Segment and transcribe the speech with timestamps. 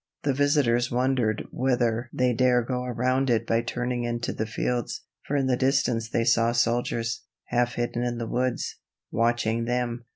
[0.23, 5.35] The visitors wondered whether they dare go around it by turning into the fields, for
[5.37, 8.77] in the distance they saw soldiers, half hidden in the woods,
[9.11, 10.05] watching them.